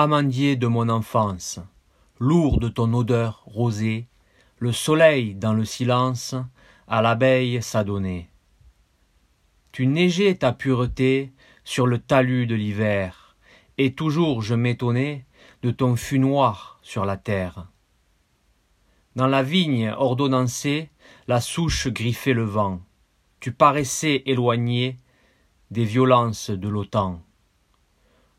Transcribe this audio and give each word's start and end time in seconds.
Amandier 0.00 0.54
de 0.54 0.68
mon 0.68 0.88
enfance, 0.90 1.58
lourd 2.20 2.60
de 2.60 2.68
ton 2.68 2.94
odeur 2.94 3.42
rosée, 3.46 4.06
le 4.58 4.70
soleil 4.70 5.34
dans 5.34 5.54
le 5.54 5.64
silence 5.64 6.36
à 6.86 7.02
l'abeille 7.02 7.60
s'adonnait. 7.60 8.28
Tu 9.72 9.88
neigeais 9.88 10.36
ta 10.36 10.52
pureté 10.52 11.32
sur 11.64 11.88
le 11.88 11.98
talus 11.98 12.46
de 12.46 12.54
l'hiver, 12.54 13.34
et 13.76 13.92
toujours 13.92 14.40
je 14.40 14.54
m'étonnais 14.54 15.26
de 15.64 15.72
ton 15.72 15.96
fût 15.96 16.20
noir 16.20 16.78
sur 16.80 17.04
la 17.04 17.16
terre. 17.16 17.66
Dans 19.16 19.26
la 19.26 19.42
vigne 19.42 19.90
ordonnancée, 19.98 20.90
la 21.26 21.40
souche 21.40 21.88
griffait 21.88 22.34
le 22.34 22.44
vent. 22.44 22.80
Tu 23.40 23.50
paraissais 23.50 24.22
éloigné 24.26 24.96
des 25.72 25.84
violences 25.84 26.50
de 26.50 26.68
l'OTAN. 26.68 27.20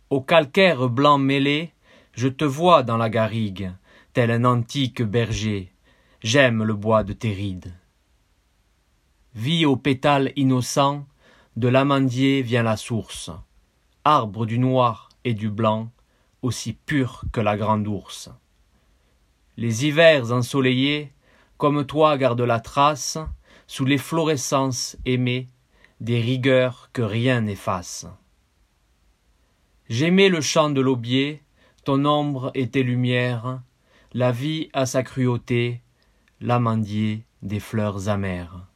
Au 0.10 0.22
calcaire 0.22 0.90
blanc 0.90 1.20
mêlé, 1.20 1.72
je 2.14 2.28
te 2.28 2.44
vois 2.44 2.82
dans 2.82 2.98
la 2.98 3.12
garrigue, 3.12 3.72
tel 4.14 4.32
un 4.32 4.44
antique 4.44 5.04
berger. 5.04 5.72
J'aime 6.22 6.64
le 6.64 6.74
bois 6.74 7.04
de 7.04 7.14
tes 7.14 7.32
rides. 7.32 7.76
Vie 9.36 9.68
aux 9.68 9.76
pétales 9.76 10.34
innocents, 10.36 11.06
de 11.58 11.68
l'amandier 11.68 12.42
vient 12.42 12.64
la 12.64 12.76
source, 12.76 13.30
arbre 14.04 14.48
du 14.48 14.58
noir 14.58 15.10
et 15.26 15.36
du 15.36 15.52
blanc, 15.52 15.92
aussi 16.42 16.74
pur 16.74 17.22
que 17.32 17.42
la 17.42 17.56
grande 17.56 17.88
ours. 17.88 18.32
Les 19.58 19.86
hivers 19.86 20.32
ensoleillés, 20.32 21.14
comme 21.58 21.86
toi 21.86 22.18
gardent 22.18 22.42
la 22.42 22.60
trace, 22.60 23.20
sous 23.68 23.86
les 23.86 24.00
florescences 24.00 24.98
aimées, 25.06 25.50
des 26.02 26.20
rigueurs 26.20 26.90
que 26.94 27.04
rien 27.04 27.42
n'efface. 27.42 28.08
J'aimais 29.90 30.30
le 30.30 30.40
chant 30.40 30.70
de 30.70 30.82
l'aubier, 30.82 31.42
ton 31.84 32.06
ombre 32.06 32.52
et 32.54 32.70
tes 32.70 32.84
lumières, 32.84 33.60
la 34.14 34.32
vie 34.32 34.70
a 34.72 34.86
sa 34.86 35.02
cruauté, 35.02 35.82
l'amandier 36.42 37.26
des 37.42 37.60
fleurs 37.60 38.08
amères. 38.08 38.69